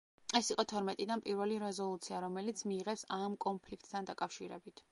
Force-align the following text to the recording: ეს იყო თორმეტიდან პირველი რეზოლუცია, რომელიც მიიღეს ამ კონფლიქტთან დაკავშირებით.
ეს 0.37 0.47
იყო 0.53 0.63
თორმეტიდან 0.71 1.21
პირველი 1.25 1.59
რეზოლუცია, 1.63 2.21
რომელიც 2.25 2.65
მიიღეს 2.71 3.07
ამ 3.21 3.39
კონფლიქტთან 3.49 4.11
დაკავშირებით. 4.13 4.85